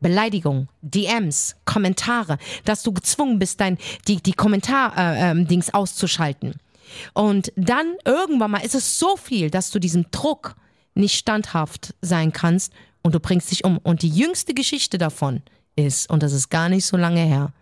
[0.00, 6.54] Beleidigung, DMs, Kommentare, dass du gezwungen bist, dein, die, die Kommentar-Dings auszuschalten.
[7.14, 10.56] Und dann irgendwann mal ist es so viel, dass du diesem Druck
[10.94, 13.78] nicht standhaft sein kannst und du bringst dich um.
[13.78, 15.42] Und die jüngste Geschichte davon
[15.76, 17.52] ist, und das ist gar nicht so lange her,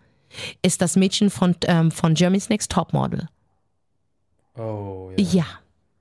[0.61, 3.27] ist das Mädchen von, ähm, von Germany's Next Topmodel.
[4.55, 5.23] Oh ja.
[5.23, 5.45] Ja,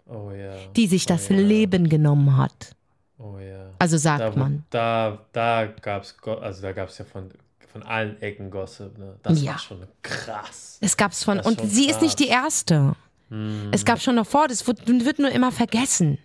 [0.06, 0.54] Oh ja.
[0.74, 1.40] die sich das oh, ja.
[1.40, 2.74] Leben genommen hat.
[3.18, 3.67] Oh ja.
[3.78, 4.64] Also sagt Da, man.
[4.70, 7.30] da, da gab's, Go- also da gab's ja von,
[7.72, 9.14] von allen Ecken Gossip, ne?
[9.22, 9.52] Das Ja.
[9.52, 10.78] war schon krass.
[10.80, 12.02] Es gab's von, Das ist und sie ist krass.
[12.02, 12.94] nicht die erste.
[13.30, 13.68] Hm.
[13.72, 16.18] Es gab schon davor, das wird, wird nur immer vergessen.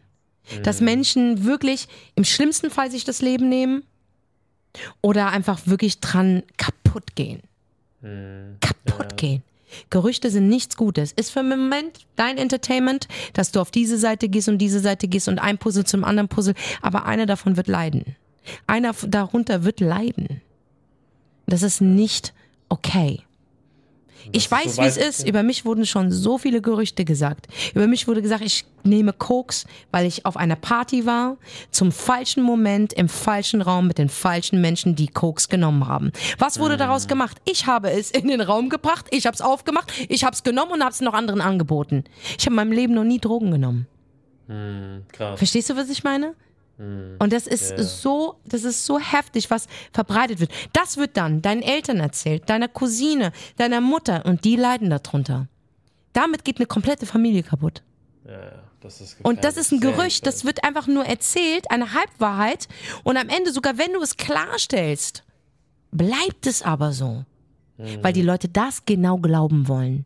[0.63, 0.85] Dass Hm.
[0.85, 3.83] Menschen wirklich im schlimmsten Fall sich das Leben nehmen
[5.01, 7.41] oder einfach wirklich dran kaputt gehen.
[8.01, 8.57] Hm.
[8.59, 9.15] Kaputt Ja.
[9.15, 9.43] gehen.
[9.89, 11.11] Gerüchte sind nichts Gutes.
[11.11, 15.07] Ist für einen Moment dein Entertainment, dass du auf diese Seite gehst und diese Seite
[15.07, 18.15] gehst und ein Puzzle zum anderen Puzzle, aber einer davon wird leiden.
[18.67, 20.41] Einer darunter wird leiden.
[21.45, 22.33] Das ist nicht
[22.69, 23.21] okay.
[24.31, 25.27] Ich weiß, so wie es ist.
[25.27, 27.47] Über mich wurden schon so viele Gerüchte gesagt.
[27.73, 31.37] Über mich wurde gesagt, ich nehme Koks, weil ich auf einer Party war,
[31.71, 36.11] zum falschen Moment, im falschen Raum mit den falschen Menschen, die Koks genommen haben.
[36.37, 37.37] Was wurde daraus gemacht?
[37.45, 40.73] Ich habe es in den Raum gebracht, ich habe es aufgemacht, ich habe es genommen
[40.73, 42.03] und habe es noch anderen angeboten.
[42.37, 43.87] Ich habe in meinem Leben noch nie Drogen genommen.
[44.47, 45.03] Hm.
[45.35, 46.35] Verstehst du, was ich meine?
[46.77, 47.17] Hm.
[47.19, 47.83] Und das ist Ja.
[47.83, 50.51] so, das ist so heftig, was verbreitet wird.
[50.73, 55.47] Das wird dann deinen Eltern erzählt, deiner Cousine, deiner Mutter und die leiden darunter.
[56.13, 57.83] Damit geht eine komplette Familie kaputt.
[58.25, 61.93] Ja, ja, das ist Und das ist ein Gerücht, das wird einfach nur erzählt, eine
[61.93, 62.67] Halbwahrheit.
[63.03, 65.23] Und am Ende, sogar wenn du es klarstellst,
[65.91, 67.25] bleibt es aber so.
[68.01, 70.05] Weil die Leute das genau glauben wollen.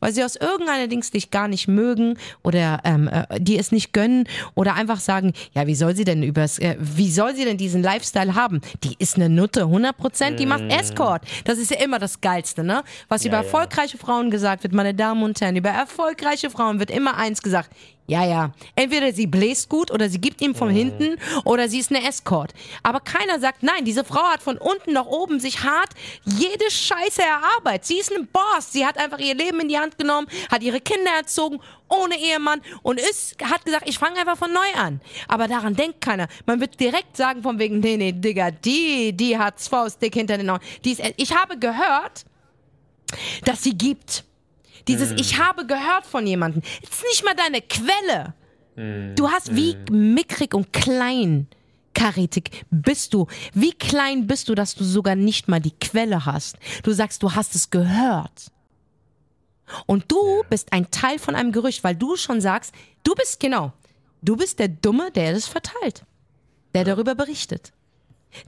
[0.00, 3.92] Weil sie aus irgendeiner Dings dich gar nicht mögen oder ähm, äh, die es nicht
[3.92, 7.56] gönnen oder einfach sagen, ja, wie soll sie denn übers, äh, wie soll sie denn
[7.56, 8.60] diesen Lifestyle haben?
[8.84, 11.22] Die ist eine Nutte, 100 Prozent, die macht Escort.
[11.44, 12.82] Das ist ja immer das Geilste, ne?
[13.08, 13.42] Was über ja.
[13.42, 17.70] erfolgreiche Frauen gesagt wird, meine Damen und Herren, über erfolgreiche Frauen wird immer eins gesagt.
[18.08, 18.52] Ja, ja.
[18.74, 22.54] Entweder sie bläst gut oder sie gibt ihm von hinten oder sie ist eine Escort.
[22.82, 25.90] Aber keiner sagt, nein, diese Frau hat von unten nach oben sich hart
[26.24, 27.84] jede Scheiße erarbeitet.
[27.84, 28.72] Sie ist ein Boss.
[28.72, 32.62] Sie hat einfach ihr Leben in die Hand genommen, hat ihre Kinder erzogen, ohne Ehemann
[32.82, 35.02] und ist, hat gesagt, ich fange einfach von neu an.
[35.28, 36.28] Aber daran denkt keiner.
[36.46, 40.48] Man wird direkt sagen von wegen, nee, nee, Digga, die, die hat's faustdick hinter den
[40.48, 40.64] Augen.
[40.82, 42.24] Die ist, ich habe gehört,
[43.44, 44.24] dass sie gibt.
[44.88, 46.62] Dieses Ich habe gehört von jemandem.
[46.82, 48.34] Ist nicht mal deine Quelle.
[49.14, 51.48] Du hast wie mickrig und klein.
[51.94, 53.26] Karitik bist du.
[53.52, 56.56] Wie klein bist du, dass du sogar nicht mal die Quelle hast?
[56.84, 58.52] Du sagst, du hast es gehört.
[59.86, 62.72] Und du bist ein Teil von einem Gerücht, weil du schon sagst,
[63.02, 63.72] du bist genau,
[64.22, 66.04] du bist der Dumme, der das verteilt,
[66.74, 67.72] der darüber berichtet.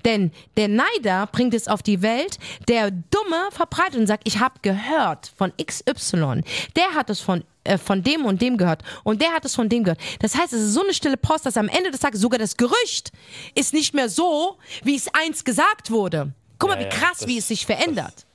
[0.04, 2.38] Denn der Neider bringt es auf die Welt,
[2.68, 6.42] der Dumme verbreitet und sagt, ich habe gehört von XY.
[6.76, 9.68] Der hat es von, äh, von dem und dem gehört und der hat es von
[9.68, 10.00] dem gehört.
[10.20, 12.56] Das heißt, es ist so eine stille Post, dass am Ende des Tages sogar das
[12.56, 13.10] Gerücht
[13.54, 16.32] ist nicht mehr so, wie es einst gesagt wurde.
[16.58, 18.26] Guck mal, Ja, wie krass, das- wie es sich verändert.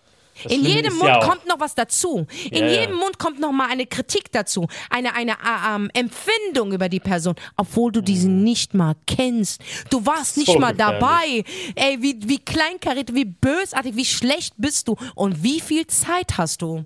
[0.44, 2.28] Das In jedem Mund ja kommt noch was dazu.
[2.52, 2.82] In Ja, ja.
[2.82, 7.00] jedem Mund kommt noch mal eine Kritik dazu, eine eine äh, ähm, Empfindung über die
[7.00, 9.62] Person, obwohl du diesen nicht mal kennst.
[9.90, 10.54] Du warst nicht Mhm.
[10.54, 11.00] So mal gefährlich.
[11.00, 11.44] dabei.
[11.76, 16.62] Ey, wie wie kleinkariert, wie bösartig, wie schlecht bist du und wie viel Zeit hast
[16.62, 16.84] du?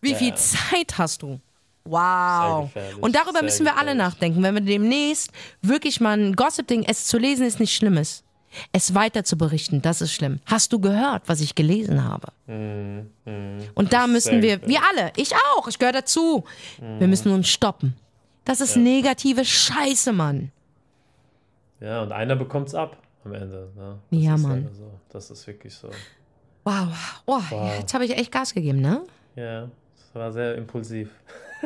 [0.00, 1.40] Wie viel Zeit hast du?
[1.84, 2.70] Wow.
[3.00, 4.42] Und darüber sehr müssen wir alle nachdenken.
[4.42, 5.30] Wenn wir demnächst
[5.62, 8.22] wirklich mal ein Gossip-Ding, es zu lesen ist nicht Schlimmes.
[8.72, 10.40] Es weiter zu berichten, das ist schlimm.
[10.46, 12.28] Hast du gehört, was ich gelesen habe?
[13.74, 16.44] Und da müssen wir, wir alle, ich auch, ich gehöre dazu.
[16.98, 17.94] Wir müssen uns stoppen.
[18.44, 20.50] Das ist negative Scheiße, Mann.
[21.80, 23.70] Ja, und einer bekommt's ab am Ende.
[23.76, 23.98] Ne?
[24.10, 24.68] Ja, Mann.
[24.72, 24.90] So.
[25.10, 25.90] Das ist wirklich so.
[26.64, 27.22] Wow.
[27.26, 27.40] Oh,
[27.78, 29.02] jetzt habe ich echt Gas gegeben, ne?
[29.34, 31.10] Ja, das war sehr impulsiv.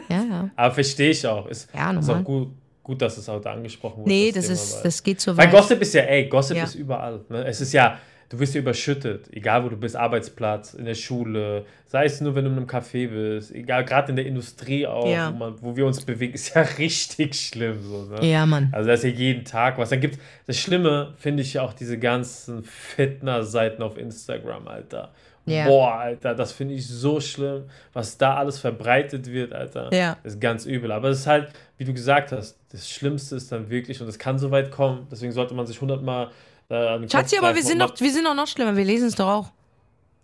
[0.08, 0.50] Ja, ja.
[0.56, 1.46] Aber verstehe ich auch.
[1.46, 2.48] Ist, Ja, ist auch gut,
[2.86, 4.08] gut, dass es heute angesprochen wurde.
[4.10, 5.52] Nee, das Thema, ist, weil- das geht so Weil weit.
[5.54, 6.62] Gossip ist ja, ey, Gossip Ja.
[6.64, 7.20] ist überall.
[7.28, 7.44] Ne?
[7.44, 11.64] Es ist ja, du wirst ja überschüttet, egal wo du bist, Arbeitsplatz, in der Schule,
[11.86, 15.08] sei es nur, wenn du in einem Café bist, egal, gerade in der Industrie auch,
[15.08, 15.32] Ja.
[15.32, 17.82] wo, man, wo wir uns bewegen, ist ja richtig schlimm.
[17.82, 18.24] So, ne?
[18.24, 18.68] Ja, Mann.
[18.70, 19.90] Also das ist ja jeden Tag was.
[19.90, 25.12] Dann gibt das Schlimme, finde ich ja auch diese ganzen Fitner-Seiten auf Instagram, Alter.
[25.46, 25.66] Ja.
[25.66, 29.92] Boah, Alter, das finde ich so schlimm, was da alles verbreitet wird, Alter.
[29.94, 30.16] Ja.
[30.24, 30.90] Das ist ganz übel.
[30.92, 34.18] Aber es ist halt, wie du gesagt hast, das Schlimmste ist dann wirklich, und es
[34.18, 36.30] kann so weit kommen, deswegen sollte man sich hundertmal
[36.68, 38.76] äh, Schatzi, aber wir sind, und doch, wir sind auch noch schlimmer.
[38.76, 39.46] Wir lesen es doch auch.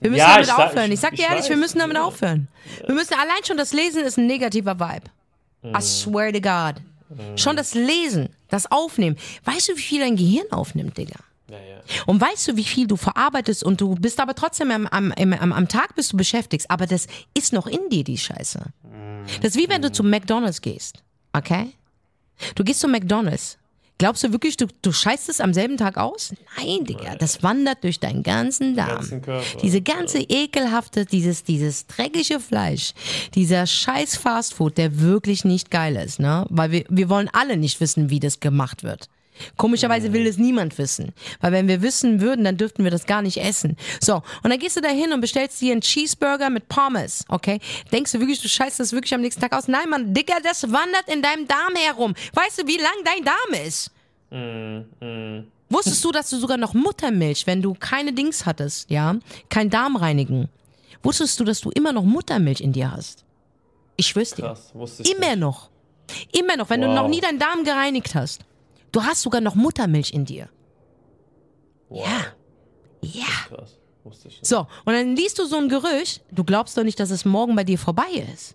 [0.01, 0.87] Wir müssen Ja, damit ich aufhören.
[0.87, 1.61] Ich, ich- sag dir ich ehrlich, wir weiß.
[1.61, 2.49] müssen damit aufhören.
[2.85, 5.05] Wir müssen allein schon das Lesen ist ein negativer Vibe.
[5.63, 5.77] Mhm.
[5.77, 6.83] I swear to God.
[7.37, 9.17] Schon das Lesen, das Aufnehmen.
[9.45, 11.21] Weißt du, wie viel dein Gehirn aufnimmt, Digga?
[11.53, 11.83] Ja, ja.
[12.07, 15.53] Und weißt du, wie viel du verarbeitest und du bist aber trotzdem am, am, am,
[15.53, 18.61] am- Tag bist du beschäftigt, aber das ist noch in dir, die Scheiße.
[19.43, 21.69] Das ist wie wenn du zum McDonalds gehst, okay?
[22.55, 23.59] Du gehst zum McDonalds.
[23.99, 26.35] Glaubst du wirklich, du, du scheißt es am selben Tag aus?
[26.57, 28.89] Nein, Digga, das wandert durch deinen ganzen Darm.
[29.21, 29.23] ganzen.
[29.63, 32.95] Diese ganze ekelhafte, dieses, dieses dreckige Fleisch,
[33.35, 36.47] dieser scheiß Fastfood, der wirklich nicht geil ist, ne?
[36.49, 39.09] Weil wir, wir wollen alle nicht wissen, wie das gemacht wird.
[39.57, 41.13] Komischerweise will das niemand wissen.
[41.41, 43.77] Weil wenn wir wissen würden, dann dürften wir das gar nicht essen.
[44.01, 47.59] So, und dann gehst du da hin und bestellst dir einen Cheeseburger mit Pommes, okay?
[47.91, 49.69] Denkst du wirklich, du scheißt das wirklich am nächsten Tag aus?
[49.69, 52.15] Nein, Mann, Digga, das wandert in deinem Darm herum.
[52.35, 53.91] Weißt du, wie lang dein Darm ist?
[55.69, 59.17] Wusstest du, dass du sogar noch Muttermilch, wenn du keine Dings hattest, ja,
[59.49, 60.49] kein Darmreinigen,
[61.03, 63.25] wusstest du, dass du immer noch Muttermilch in dir hast?
[63.97, 64.43] Ich schwör's dir.
[64.43, 65.39] Krass, wusste ich Immer nicht.
[65.41, 65.71] noch.
[66.33, 66.95] Immer noch, wenn du Wow.
[66.97, 68.41] noch nie deinen Darm gereinigt hast.
[68.93, 70.49] Du hast sogar noch Muttermilch in dir.
[71.89, 72.05] Wow,
[73.03, 73.25] Ja.
[73.49, 74.47] krass, wusste ich nicht.
[74.47, 77.55] So, und dann liest du so ein Gerücht, du glaubst doch nicht, dass es morgen
[77.57, 78.55] bei dir vorbei ist.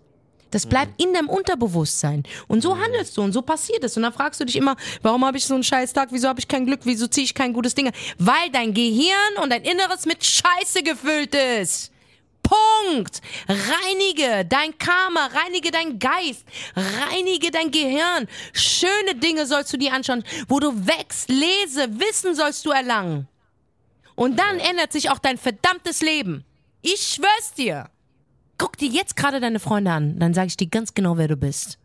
[0.50, 2.22] Das bleibt in deinem Unterbewusstsein.
[2.46, 3.98] Und so handelst du und so passiert es.
[3.98, 6.40] Und dann fragst du dich immer, warum habe ich so einen scheiß Tag, wieso habe
[6.40, 7.90] ich kein Glück, wieso ziehe ich kein gutes Ding?
[8.18, 11.92] Weil dein Gehirn und dein Inneres mit Scheiße gefüllt ist.
[12.48, 13.20] Punkt.
[13.46, 18.26] Reinige dein Karma, reinige dein Geist, reinige dein Gehirn.
[18.52, 23.28] Schöne Dinge sollst du dir anschauen, wo du wächst, lese, Wissen sollst du erlangen.
[24.14, 26.44] Und dann ändert sich auch dein verdammtes Leben.
[26.80, 27.90] Ich schwör's dir.
[28.56, 31.36] Guck dir jetzt gerade deine Freunde an, dann sage ich dir ganz genau, wer du
[31.36, 31.78] bist.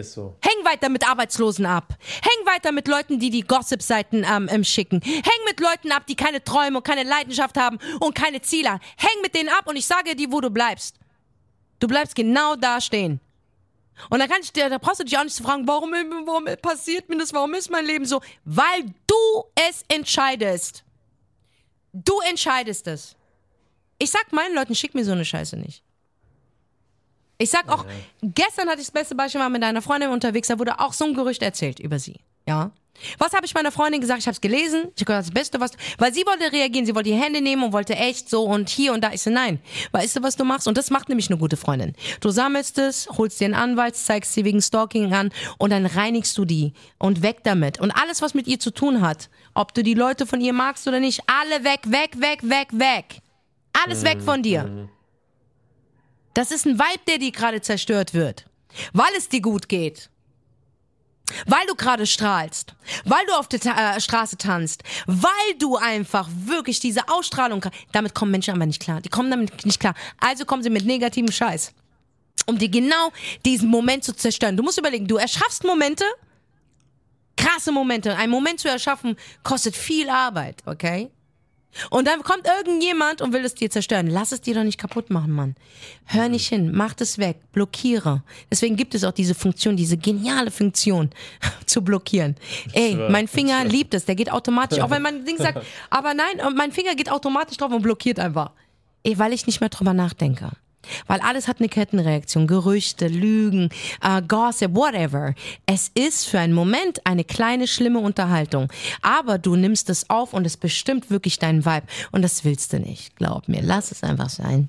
[0.00, 0.34] Ist so.
[0.40, 1.94] Häng weiter mit Arbeitslosen ab.
[2.00, 5.00] Häng weiter mit Leuten, die die Gossip-Seiten ähm, ähm, schicken.
[5.02, 8.70] Häng mit Leuten ab, die keine Träume und keine Leidenschaft haben und keine Ziele.
[8.70, 8.80] haben.
[8.96, 10.96] Häng mit denen ab und ich sage dir, wo du bleibst.
[11.80, 13.20] Du bleibst genau da stehen.
[14.08, 16.46] Und dann kann ich dir, da brauchst du dich auch nicht zu fragen, warum, warum
[16.62, 18.22] passiert mir das, warum ist mein Leben so?
[18.44, 20.82] Weil du es entscheidest.
[21.92, 23.16] Du entscheidest es.
[23.98, 25.82] Ich sag meinen Leuten, schick mir so eine Scheiße nicht.
[27.40, 27.86] Ich sag auch,
[28.22, 31.06] gestern hatte ich das beste Beispiel, war mit einer Freundin unterwegs, da wurde auch so
[31.06, 32.16] ein Gerücht erzählt über sie.
[32.46, 32.70] Ja.
[33.16, 34.20] Was habe ich meiner Freundin gesagt?
[34.20, 34.88] Ich habe es gelesen.
[34.94, 35.70] Ich habe das Beste, was.
[35.96, 38.92] Weil sie wollte reagieren, sie wollte die Hände nehmen und wollte echt so und hier
[38.92, 39.12] und da.
[39.14, 39.58] Ich so, nein.
[39.92, 40.68] Weißt du, was du machst?
[40.68, 41.94] Und das macht nämlich eine gute Freundin.
[42.20, 46.36] Du sammelst es, holst dir einen Anwalt, zeigst sie wegen Stalking an und dann reinigst
[46.36, 47.80] du die und weg damit.
[47.80, 50.86] Und alles, was mit ihr zu tun hat, ob du die Leute von ihr magst
[50.86, 53.22] oder nicht, alle weg, weg, weg, weg, weg.
[53.82, 54.90] Alles weg von dir.
[56.34, 58.46] Das ist ein Vibe, der dir gerade zerstört wird.
[58.92, 60.10] Weil es dir gut geht.
[61.46, 62.74] Weil du gerade strahlst.
[63.04, 64.82] Weil du auf der Ta äh, Straße tanzt.
[65.06, 67.64] Weil du einfach wirklich diese Ausstrahlung.
[67.92, 69.00] Damit kommen Menschen aber nicht klar.
[69.00, 69.94] Die kommen damit nicht klar.
[70.18, 71.72] Also kommen sie mit negativem Scheiß.
[72.46, 73.12] Um dir genau
[73.44, 74.56] diesen Moment zu zerstören.
[74.56, 76.04] Du musst überlegen, du erschaffst Momente.
[77.36, 78.16] Krasse Momente.
[78.16, 81.10] Ein Moment zu erschaffen kostet viel Arbeit, okay?
[81.90, 84.08] Und dann kommt irgendjemand und will es dir zerstören.
[84.08, 85.54] Lass es dir doch nicht kaputt machen, Mann.
[86.04, 88.22] Hör nicht hin, mach das weg, blockiere.
[88.50, 91.10] Deswegen gibt es auch diese Funktion, diese geniale Funktion
[91.66, 92.36] zu blockieren.
[92.72, 96.54] Ey, mein Finger liebt es, der geht automatisch, auch wenn mein Ding sagt, aber nein,
[96.56, 98.50] mein Finger geht automatisch drauf und blockiert einfach.
[99.02, 100.50] Ey, weil ich nicht mehr drüber nachdenke.
[101.06, 103.70] Weil alles hat eine Kettenreaktion, Gerüchte, Lügen,
[104.02, 105.34] äh, Gossip, whatever.
[105.66, 108.72] Es ist für einen Moment eine kleine, schlimme Unterhaltung.
[109.02, 111.86] Aber du nimmst es auf und es bestimmt wirklich deinen Vibe.
[112.12, 113.16] Und das willst du nicht.
[113.16, 114.68] Glaub mir, lass es einfach sein.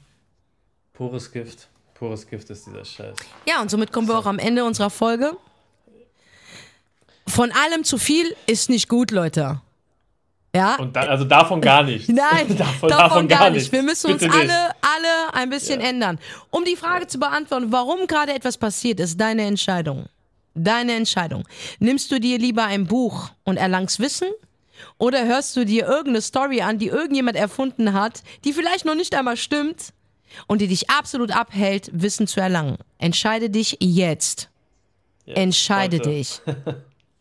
[0.93, 1.67] Pures Gift.
[1.95, 3.17] Pures Gift ist dieser Scheiß.
[3.47, 5.37] Ja, und somit kommen wir auch am Ende unserer Folge.
[7.27, 9.61] Von allem zu viel ist nicht gut, Leute.
[10.53, 12.09] Ja, Und da, also davon gar nicht.
[12.09, 13.71] Nein, davon, davon, gar, nicht.
[13.71, 14.75] Wir müssen uns Bitte alle, nicht.
[14.95, 16.19] Alle ein bisschen ändern.
[16.49, 20.05] Um die Frage zu beantworten, warum gerade etwas passiert, ist deine Entscheidung.
[20.53, 21.47] Deine Entscheidung.
[21.79, 24.27] Nimmst du dir lieber ein Buch und erlangst Wissen?
[24.97, 29.15] Oder hörst du dir irgendeine Story an, die irgendjemand erfunden hat, die vielleicht noch nicht
[29.15, 29.93] einmal stimmt
[30.47, 32.77] und die dich absolut abhält, Wissen zu erlangen?
[32.97, 34.49] Entscheide dich jetzt.
[35.25, 36.09] Ja, Entscheide heute.
[36.09, 36.41] dich.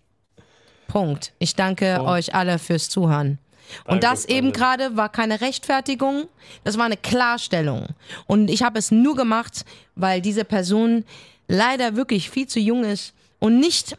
[0.88, 1.32] Punkt.
[1.38, 2.10] Ich danke Punkt.
[2.10, 3.38] euch alle fürs Zuhören.
[3.84, 6.28] Und das eben gerade war keine Rechtfertigung,
[6.64, 7.88] das war eine Klarstellung.
[8.26, 11.04] Und ich habe es nur gemacht, weil diese Person
[11.48, 13.96] leider wirklich viel zu jung ist und nicht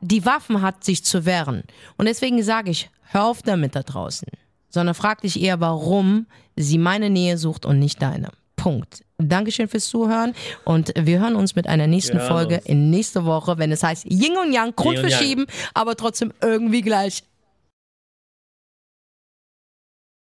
[0.00, 1.64] die Waffen hat, sich zu wehren.
[1.96, 4.28] Und deswegen sage ich, hör auf damit da draußen.
[4.68, 8.30] Sondern frag dich eher, warum sie meine Nähe sucht und nicht deine.
[8.56, 9.04] Punkt.
[9.18, 10.34] Dankeschön fürs Zuhören
[10.64, 14.36] und wir hören uns mit einer nächsten Folge in nächste Woche, wenn es heißt Yin
[14.36, 17.22] und Yang, Grund verschieben, aber trotzdem irgendwie gleich.